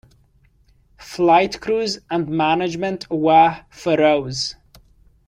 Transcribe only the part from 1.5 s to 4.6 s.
crews and management were Faroese.